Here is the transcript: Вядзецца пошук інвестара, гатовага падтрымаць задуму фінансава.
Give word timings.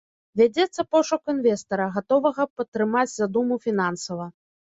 Вядзецца 0.39 0.85
пошук 0.93 1.21
інвестара, 1.33 1.85
гатовага 1.97 2.47
падтрымаць 2.61 3.05
задуму 3.13 3.59
фінансава. 3.67 4.27